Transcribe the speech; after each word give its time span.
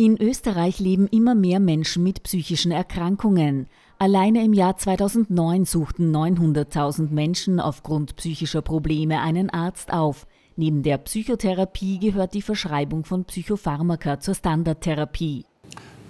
In 0.00 0.16
Österreich 0.16 0.80
leben 0.80 1.06
immer 1.08 1.34
mehr 1.34 1.60
Menschen 1.60 2.02
mit 2.02 2.22
psychischen 2.22 2.72
Erkrankungen. 2.72 3.66
Alleine 3.98 4.42
im 4.42 4.54
Jahr 4.54 4.78
2009 4.78 5.66
suchten 5.66 6.16
900.000 6.16 7.10
Menschen 7.10 7.60
aufgrund 7.60 8.16
psychischer 8.16 8.62
Probleme 8.62 9.20
einen 9.20 9.50
Arzt 9.50 9.92
auf. 9.92 10.26
Neben 10.56 10.82
der 10.82 10.96
Psychotherapie 10.96 11.98
gehört 11.98 12.32
die 12.32 12.40
Verschreibung 12.40 13.04
von 13.04 13.26
Psychopharmaka 13.26 14.20
zur 14.20 14.34
Standardtherapie. 14.34 15.44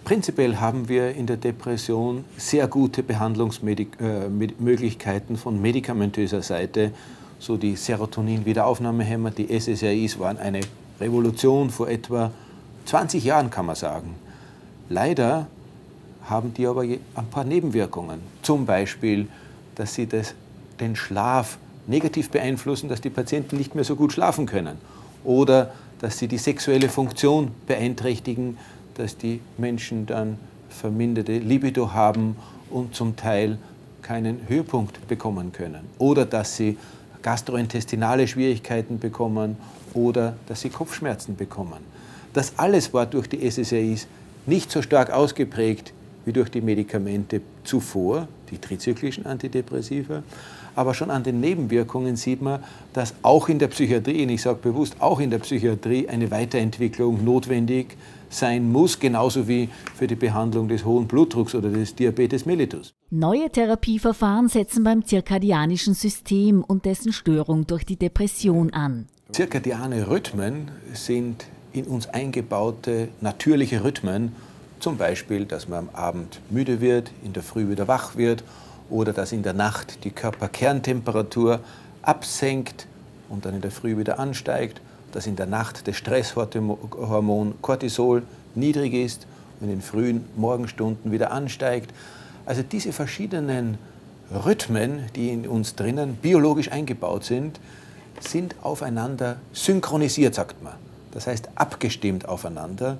Prinzipiell 0.04 0.58
haben 0.58 0.88
wir 0.88 1.12
in 1.16 1.26
der 1.26 1.38
Depression 1.38 2.24
sehr 2.36 2.68
gute 2.68 3.02
Behandlungsmöglichkeiten 3.02 5.36
von 5.36 5.60
medikamentöser 5.60 6.42
Seite. 6.42 6.92
So 7.40 7.56
die 7.56 7.74
Serotonin-Wiederaufnahmehämmer, 7.74 9.32
die 9.32 9.48
SSRIs 9.48 10.20
waren 10.20 10.36
eine 10.36 10.60
Revolution 11.00 11.70
vor 11.70 11.88
etwa 11.88 12.30
20 12.90 13.22
Jahren, 13.22 13.50
kann 13.50 13.66
man 13.66 13.76
sagen. 13.76 14.16
Leider 14.88 15.46
haben 16.24 16.52
die 16.54 16.66
aber 16.66 16.82
ein 16.82 17.26
paar 17.30 17.44
Nebenwirkungen. 17.44 18.20
Zum 18.42 18.66
Beispiel, 18.66 19.28
dass 19.76 19.94
sie 19.94 20.08
das, 20.08 20.34
den 20.80 20.96
Schlaf 20.96 21.56
negativ 21.86 22.30
beeinflussen, 22.30 22.88
dass 22.88 23.00
die 23.00 23.10
Patienten 23.10 23.56
nicht 23.56 23.76
mehr 23.76 23.84
so 23.84 23.94
gut 23.94 24.12
schlafen 24.12 24.44
können. 24.46 24.76
Oder 25.22 25.72
dass 26.00 26.18
sie 26.18 26.26
die 26.26 26.38
sexuelle 26.38 26.88
Funktion 26.88 27.52
beeinträchtigen, 27.68 28.58
dass 28.94 29.16
die 29.16 29.40
Menschen 29.56 30.06
dann 30.06 30.36
verminderte 30.68 31.38
Libido 31.38 31.92
haben 31.92 32.34
und 32.70 32.96
zum 32.96 33.14
Teil 33.14 33.58
keinen 34.02 34.48
Höhepunkt 34.48 35.06
bekommen 35.06 35.52
können. 35.52 35.84
Oder 35.98 36.24
dass 36.24 36.56
sie 36.56 36.76
gastrointestinale 37.22 38.26
Schwierigkeiten 38.26 38.98
bekommen 38.98 39.58
oder 39.94 40.34
dass 40.48 40.62
sie 40.62 40.70
Kopfschmerzen 40.70 41.36
bekommen. 41.36 41.88
Das 42.32 42.54
alles 42.58 42.94
war 42.94 43.06
durch 43.06 43.28
die 43.28 43.48
SSRIs 43.48 44.06
nicht 44.46 44.70
so 44.70 44.82
stark 44.82 45.10
ausgeprägt 45.10 45.92
wie 46.24 46.32
durch 46.32 46.50
die 46.50 46.60
Medikamente 46.60 47.40
zuvor, 47.64 48.28
die 48.50 48.58
trizyklischen 48.58 49.26
Antidepressiva. 49.26 50.22
Aber 50.76 50.94
schon 50.94 51.10
an 51.10 51.24
den 51.24 51.40
Nebenwirkungen 51.40 52.16
sieht 52.16 52.42
man, 52.42 52.62
dass 52.92 53.14
auch 53.22 53.48
in 53.48 53.58
der 53.58 53.68
Psychiatrie, 53.68 54.22
und 54.22 54.28
ich 54.28 54.42
sage 54.42 54.58
bewusst 54.62 54.96
auch 55.00 55.18
in 55.18 55.30
der 55.30 55.38
Psychiatrie, 55.38 56.08
eine 56.08 56.30
Weiterentwicklung 56.30 57.24
notwendig 57.24 57.96
sein 58.28 58.70
muss, 58.70 59.00
genauso 59.00 59.48
wie 59.48 59.68
für 59.96 60.06
die 60.06 60.14
Behandlung 60.14 60.68
des 60.68 60.84
hohen 60.84 61.08
Blutdrucks 61.08 61.54
oder 61.54 61.68
des 61.68 61.96
Diabetes 61.96 62.46
mellitus. 62.46 62.94
Neue 63.10 63.50
Therapieverfahren 63.50 64.48
setzen 64.48 64.84
beim 64.84 65.04
zirkadianischen 65.04 65.94
System 65.94 66.62
und 66.62 66.84
dessen 66.84 67.12
Störung 67.12 67.66
durch 67.66 67.84
die 67.84 67.96
Depression 67.96 68.72
an. 68.72 69.06
Zirkadiane 69.32 70.08
Rhythmen 70.08 70.70
sind 70.92 71.46
in 71.72 71.84
uns 71.84 72.08
eingebaute 72.08 73.08
natürliche 73.20 73.84
Rhythmen, 73.84 74.34
zum 74.80 74.96
Beispiel, 74.96 75.44
dass 75.44 75.68
man 75.68 75.88
am 75.88 75.94
Abend 75.94 76.40
müde 76.50 76.80
wird, 76.80 77.10
in 77.22 77.32
der 77.32 77.42
Früh 77.42 77.68
wieder 77.68 77.86
wach 77.86 78.16
wird 78.16 78.42
oder 78.88 79.12
dass 79.12 79.32
in 79.32 79.42
der 79.42 79.52
Nacht 79.52 80.04
die 80.04 80.10
Körperkerntemperatur 80.10 81.60
absenkt 82.02 82.86
und 83.28 83.44
dann 83.44 83.54
in 83.54 83.60
der 83.60 83.70
Früh 83.70 83.98
wieder 83.98 84.18
ansteigt, 84.18 84.80
dass 85.12 85.26
in 85.26 85.36
der 85.36 85.46
Nacht 85.46 85.86
das 85.86 85.96
Stresshormon 85.96 87.54
Cortisol 87.60 88.22
niedrig 88.54 88.94
ist 88.94 89.26
und 89.60 89.68
in 89.68 89.74
den 89.74 89.82
frühen 89.82 90.24
Morgenstunden 90.36 91.12
wieder 91.12 91.30
ansteigt. 91.30 91.92
Also 92.46 92.62
diese 92.62 92.92
verschiedenen 92.92 93.78
Rhythmen, 94.32 95.04
die 95.14 95.28
in 95.28 95.46
uns 95.46 95.74
drinnen 95.74 96.16
biologisch 96.16 96.72
eingebaut 96.72 97.24
sind, 97.24 97.60
sind 98.20 98.54
aufeinander 98.62 99.36
synchronisiert, 99.52 100.34
sagt 100.34 100.62
man 100.62 100.89
das 101.12 101.26
heißt 101.26 101.50
abgestimmt 101.54 102.28
aufeinander. 102.28 102.98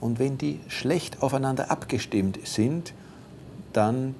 Und 0.00 0.18
wenn 0.18 0.38
die 0.38 0.60
schlecht 0.68 1.22
aufeinander 1.22 1.70
abgestimmt 1.70 2.38
sind, 2.44 2.92
dann 3.72 4.14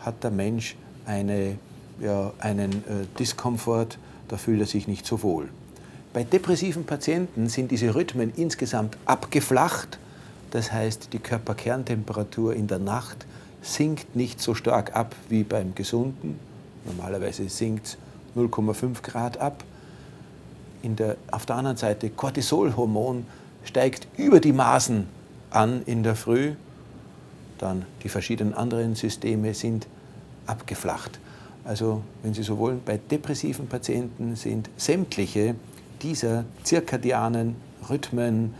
hat 0.00 0.22
der 0.22 0.30
Mensch 0.30 0.76
eine, 1.06 1.56
ja, 2.00 2.32
einen 2.38 2.72
äh, 2.72 3.06
Diskomfort, 3.18 3.98
da 4.28 4.36
fühlt 4.36 4.60
er 4.60 4.66
sich 4.66 4.86
nicht 4.86 5.06
so 5.06 5.22
wohl. 5.22 5.48
Bei 6.12 6.24
depressiven 6.24 6.84
Patienten 6.84 7.48
sind 7.48 7.70
diese 7.70 7.94
Rhythmen 7.94 8.32
insgesamt 8.36 8.96
abgeflacht, 9.04 9.98
das 10.50 10.72
heißt 10.72 11.12
die 11.12 11.20
Körperkerntemperatur 11.20 12.54
in 12.54 12.66
der 12.66 12.80
Nacht 12.80 13.26
sinkt 13.62 14.16
nicht 14.16 14.40
so 14.40 14.54
stark 14.54 14.96
ab 14.96 15.14
wie 15.28 15.44
beim 15.44 15.74
Gesunden. 15.74 16.38
Normalerweise 16.84 17.48
sinkt 17.48 17.86
es 17.86 17.98
0,5 18.36 19.02
Grad 19.02 19.38
ab 19.38 19.64
der, 20.82 21.16
auf 21.30 21.46
der 21.46 21.56
anderen 21.56 21.76
Seite 21.76 22.10
Cortisolhormon 22.10 23.26
steigt 23.64 24.08
über 24.16 24.40
die 24.40 24.52
Maßen 24.52 25.06
an 25.50 25.82
in 25.86 26.02
der 26.02 26.16
Früh, 26.16 26.52
dann 27.58 27.84
die 28.02 28.08
verschiedenen 28.08 28.54
anderen 28.54 28.94
Systeme 28.94 29.54
sind 29.54 29.86
abgeflacht. 30.46 31.18
Also, 31.64 32.02
wenn 32.22 32.32
Sie 32.32 32.42
so 32.42 32.58
wollen, 32.58 32.80
bei 32.84 32.96
depressiven 32.96 33.66
Patienten 33.66 34.34
sind 34.34 34.70
sämtliche 34.76 35.54
dieser 36.00 36.44
zirkadianen 36.64 37.56
Rhythmen 37.88 38.54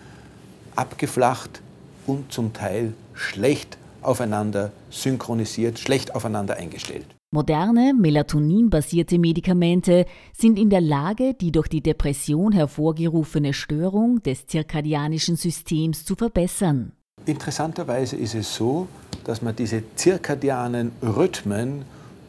abgeflacht 0.76 1.62
und 2.06 2.30
zum 2.32 2.52
Teil 2.52 2.92
schlecht 3.14 3.78
aufeinander 4.02 4.72
synchronisiert, 4.90 5.78
schlecht 5.78 6.14
aufeinander 6.14 6.56
eingestellt. 6.56 7.06
Moderne, 7.32 7.94
melatoninbasierte 7.96 9.16
Medikamente 9.16 10.04
sind 10.36 10.58
in 10.58 10.68
der 10.68 10.80
Lage, 10.80 11.32
die 11.34 11.52
durch 11.52 11.68
die 11.68 11.80
Depression 11.80 12.50
hervorgerufene 12.50 13.52
Störung 13.52 14.20
des 14.20 14.48
zirkadianischen 14.48 15.36
Systems 15.36 16.04
zu 16.04 16.16
verbessern. 16.16 16.90
Interessanterweise 17.26 18.16
ist 18.16 18.34
es 18.34 18.52
so, 18.52 18.88
dass 19.22 19.42
man 19.42 19.54
diese 19.54 19.84
zirkadianen 19.94 20.90
Rhythmen 21.00 21.84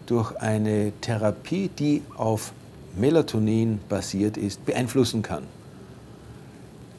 durch 0.05 0.35
eine 0.35 0.91
Therapie, 1.01 1.71
die 1.79 2.03
auf 2.15 2.53
Melatonin 2.95 3.79
basiert 3.89 4.37
ist, 4.37 4.63
beeinflussen 4.67 5.23
kann. 5.23 5.45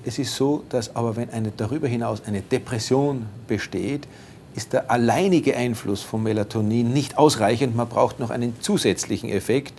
Es 0.04 0.18
ist 0.18 0.34
so, 0.34 0.64
dass 0.70 0.96
aber 0.96 1.14
wenn 1.14 1.30
eine, 1.30 1.52
darüber 1.56 1.86
hinaus 1.86 2.24
eine 2.24 2.42
Depression 2.42 3.26
besteht, 3.46 4.08
ist 4.54 4.72
der 4.72 4.90
alleinige 4.90 5.54
Einfluss 5.56 6.02
von 6.02 6.22
Melatonin 6.22 6.92
nicht 6.92 7.18
ausreichend. 7.18 7.74
Man 7.74 7.88
braucht 7.88 8.20
noch 8.20 8.30
einen 8.30 8.54
zusätzlichen 8.60 9.30
Effekt, 9.30 9.74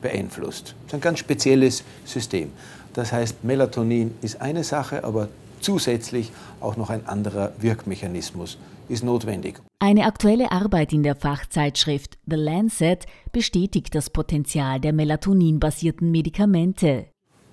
beeinflusst. 0.00 0.77
Das 0.84 0.89
ist 0.89 0.94
ein 0.94 1.00
ganz 1.00 1.19
spezielles 1.19 1.83
System. 2.05 2.53
Das 2.93 3.12
heißt, 3.12 3.43
Melatonin 3.43 4.15
ist 4.23 4.41
eine 4.41 4.62
Sache, 4.65 5.05
aber 5.05 5.29
zusätzlich 5.62 6.33
auch 6.61 6.77
noch 6.77 6.91
ein 6.91 7.06
anderer 7.06 7.53
Wirkmechanismus 7.59 8.59
ist 8.89 9.05
notwendig. 9.05 9.61
Eine 9.78 10.05
aktuelle 10.05 10.53
Arbeit 10.53 10.93
in 10.93 11.03
der 11.03 11.17
Fachzeitschrift 11.17 12.19
The 12.27 12.37
Lancet 12.37 13.06
bestätigt 13.33 13.95
das 13.95 14.11
Potenzial 14.11 14.81
der 14.81 14.93
melatoninbasierten 14.93 16.11
Medikamente. 16.11 17.06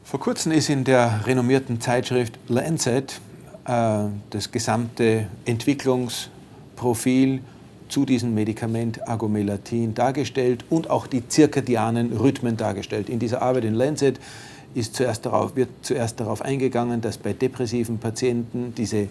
Vor 0.03 0.19
kurzem 0.19 0.51
ist 0.51 0.69
in 0.69 0.83
der 0.83 1.25
renommierten 1.25 1.79
Zeitschrift 1.81 2.37
Lancet 2.47 3.19
äh, 3.65 4.05
das 4.29 4.51
gesamte 4.51 5.27
Entwicklungsprofil 5.45 7.41
zu 7.89 8.05
diesem 8.05 8.33
Medikament 8.33 9.07
Agomelatin 9.07 9.93
dargestellt 9.93 10.63
und 10.69 10.89
auch 10.89 11.07
die 11.07 11.27
zirkadianen 11.27 12.13
Rhythmen 12.13 12.55
dargestellt. 12.55 13.09
In 13.09 13.19
dieser 13.19 13.41
Arbeit 13.41 13.65
in 13.65 13.73
Lancet 13.73 14.19
ist 14.75 14.95
zuerst 14.95 15.25
darauf, 15.25 15.55
wird 15.55 15.69
zuerst 15.81 16.19
darauf 16.19 16.41
eingegangen, 16.41 17.01
dass 17.01 17.17
bei 17.17 17.33
depressiven 17.33 17.97
Patienten 17.97 18.73
diese 18.75 19.07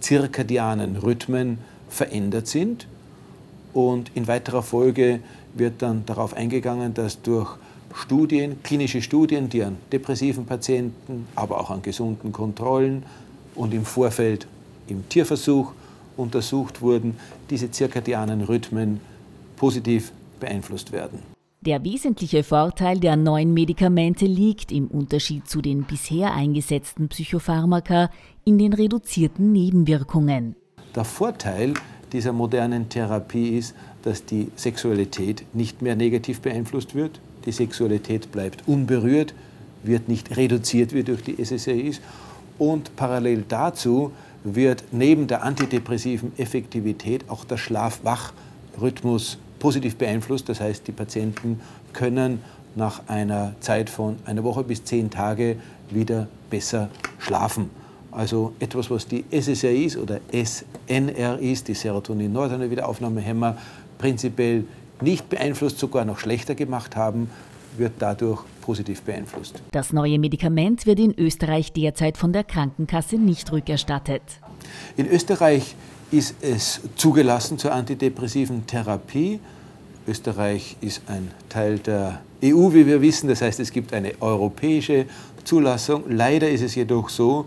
zirkadianen 0.00 0.96
Rhythmen 0.96 1.58
verändert 1.88 2.46
sind. 2.46 2.86
Und 3.72 4.10
in 4.14 4.26
weiterer 4.26 4.62
Folge 4.62 5.20
wird 5.54 5.82
dann 5.82 6.04
darauf 6.06 6.34
eingegangen, 6.34 6.94
dass 6.94 7.22
durch 7.22 7.56
Studien, 7.94 8.62
klinische 8.62 9.02
Studien, 9.02 9.48
die 9.48 9.62
an 9.62 9.76
depressiven 9.92 10.46
Patienten, 10.46 11.26
aber 11.34 11.60
auch 11.60 11.70
an 11.70 11.82
gesunden 11.82 12.32
Kontrollen 12.32 13.04
und 13.54 13.74
im 13.74 13.84
Vorfeld 13.84 14.46
im 14.88 15.08
Tierversuch 15.08 15.72
untersucht 16.16 16.80
wurden, 16.80 17.16
diese 17.50 17.70
zirkadianen 17.70 18.42
Rhythmen 18.42 19.00
positiv 19.56 20.12
beeinflusst 20.40 20.92
werden. 20.92 21.31
Der 21.64 21.84
wesentliche 21.84 22.42
Vorteil 22.42 22.98
der 22.98 23.14
neuen 23.14 23.54
Medikamente 23.54 24.26
liegt 24.26 24.72
im 24.72 24.88
Unterschied 24.88 25.48
zu 25.48 25.62
den 25.62 25.84
bisher 25.84 26.34
eingesetzten 26.34 27.06
Psychopharmaka 27.06 28.10
in 28.44 28.58
den 28.58 28.72
reduzierten 28.72 29.52
Nebenwirkungen. 29.52 30.56
Der 30.96 31.04
Vorteil 31.04 31.74
dieser 32.12 32.32
modernen 32.32 32.88
Therapie 32.88 33.50
ist, 33.50 33.76
dass 34.02 34.24
die 34.24 34.50
Sexualität 34.56 35.44
nicht 35.52 35.82
mehr 35.82 35.94
negativ 35.94 36.40
beeinflusst 36.40 36.96
wird. 36.96 37.20
Die 37.46 37.52
Sexualität 37.52 38.32
bleibt 38.32 38.66
unberührt, 38.66 39.32
wird 39.84 40.08
nicht 40.08 40.36
reduziert 40.36 40.92
wie 40.92 41.04
durch 41.04 41.22
die 41.22 41.36
SSRIs. 41.44 42.00
Und 42.58 42.96
parallel 42.96 43.44
dazu 43.48 44.10
wird 44.42 44.82
neben 44.90 45.28
der 45.28 45.44
antidepressiven 45.44 46.32
Effektivität 46.38 47.30
auch 47.30 47.44
der 47.44 47.56
Schlaf-Wach-Rhythmus 47.56 49.38
positiv 49.62 49.94
beeinflusst. 49.94 50.48
Das 50.48 50.60
heißt, 50.60 50.88
die 50.88 50.92
Patienten 50.92 51.60
können 51.92 52.40
nach 52.74 53.06
einer 53.06 53.54
Zeit 53.60 53.88
von 53.88 54.16
einer 54.24 54.42
Woche 54.42 54.64
bis 54.64 54.82
zehn 54.82 55.08
Tage 55.08 55.54
wieder 55.88 56.26
besser 56.50 56.88
schlafen. 57.20 57.70
Also 58.10 58.54
etwas, 58.58 58.90
was 58.90 59.06
die 59.06 59.24
SSRIs 59.30 59.96
oder 59.96 60.18
SNRIs, 60.32 61.62
die 61.62 61.74
Serotonin-Noradrenal-Wiederaufnahmehämmer, 61.74 63.56
prinzipiell 63.98 64.64
nicht 65.00 65.28
beeinflusst, 65.28 65.78
sogar 65.78 66.04
noch 66.04 66.18
schlechter 66.18 66.56
gemacht 66.56 66.96
haben, 66.96 67.30
wird 67.76 67.92
dadurch 68.00 68.42
positiv 68.62 69.02
beeinflusst. 69.02 69.62
Das 69.70 69.92
neue 69.92 70.18
Medikament 70.18 70.86
wird 70.86 70.98
in 70.98 71.16
Österreich 71.16 71.72
derzeit 71.72 72.16
von 72.16 72.32
der 72.32 72.42
Krankenkasse 72.42 73.16
nicht 73.16 73.52
rückerstattet. 73.52 74.22
In 74.96 75.08
Österreich 75.08 75.76
ist 76.12 76.36
es 76.42 76.80
zugelassen 76.96 77.58
zur 77.58 77.72
antidepressiven 77.72 78.66
Therapie. 78.66 79.40
Österreich 80.06 80.76
ist 80.80 81.02
ein 81.06 81.30
Teil 81.48 81.78
der 81.78 82.20
EU, 82.44 82.72
wie 82.72 82.86
wir 82.86 83.00
wissen. 83.00 83.28
Das 83.28 83.40
heißt, 83.40 83.60
es 83.60 83.72
gibt 83.72 83.94
eine 83.94 84.12
europäische 84.20 85.06
Zulassung. 85.44 86.04
Leider 86.08 86.50
ist 86.50 86.60
es 86.60 86.74
jedoch 86.74 87.08
so, 87.08 87.46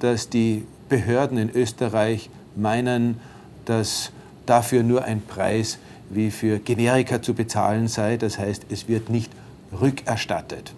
dass 0.00 0.30
die 0.30 0.64
Behörden 0.88 1.36
in 1.36 1.50
Österreich 1.50 2.30
meinen, 2.54 3.20
dass 3.66 4.12
dafür 4.46 4.82
nur 4.82 5.04
ein 5.04 5.20
Preis 5.20 5.78
wie 6.08 6.30
für 6.30 6.58
Generika 6.58 7.20
zu 7.20 7.34
bezahlen 7.34 7.88
sei. 7.88 8.16
Das 8.16 8.38
heißt, 8.38 8.66
es 8.70 8.88
wird 8.88 9.10
nicht 9.10 9.30
rückerstattet. 9.78 10.72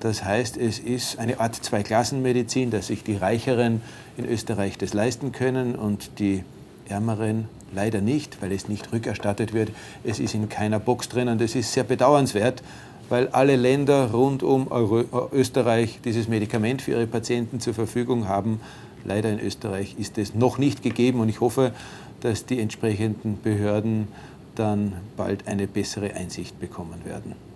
Das 0.00 0.24
heißt, 0.24 0.56
es 0.56 0.78
ist 0.78 1.18
eine 1.18 1.40
Art 1.40 1.56
Zweiklassenmedizin, 1.56 2.70
dass 2.70 2.88
sich 2.88 3.02
die 3.02 3.16
Reicheren 3.16 3.80
in 4.16 4.26
Österreich 4.26 4.76
das 4.76 4.92
leisten 4.92 5.32
können 5.32 5.74
und 5.74 6.18
die 6.18 6.44
Ärmeren 6.88 7.48
leider 7.74 8.00
nicht, 8.00 8.40
weil 8.40 8.52
es 8.52 8.68
nicht 8.68 8.92
rückerstattet 8.92 9.52
wird. 9.52 9.70
Es 10.04 10.18
ist 10.18 10.34
in 10.34 10.48
keiner 10.48 10.78
Box 10.78 11.08
drin 11.08 11.28
und 11.28 11.40
das 11.40 11.54
ist 11.54 11.72
sehr 11.72 11.84
bedauernswert, 11.84 12.62
weil 13.08 13.28
alle 13.28 13.56
Länder 13.56 14.10
rund 14.10 14.42
um 14.42 14.70
Euro 14.70 15.28
Österreich 15.32 16.00
dieses 16.04 16.28
Medikament 16.28 16.82
für 16.82 16.92
ihre 16.92 17.06
Patienten 17.06 17.60
zur 17.60 17.74
Verfügung 17.74 18.28
haben. 18.28 18.60
Leider 19.04 19.30
in 19.30 19.40
Österreich 19.40 19.96
ist 19.98 20.18
es 20.18 20.34
noch 20.34 20.58
nicht 20.58 20.82
gegeben 20.82 21.20
und 21.20 21.28
ich 21.28 21.40
hoffe, 21.40 21.72
dass 22.20 22.46
die 22.46 22.58
entsprechenden 22.58 23.40
Behörden 23.42 24.08
dann 24.54 24.94
bald 25.16 25.46
eine 25.46 25.66
bessere 25.66 26.14
Einsicht 26.14 26.58
bekommen 26.58 27.04
werden. 27.04 27.47